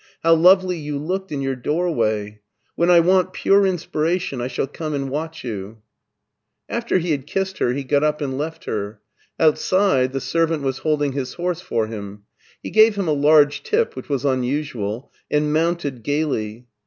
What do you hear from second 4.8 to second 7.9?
and watch you." BERLIN 219 After he had kissed her he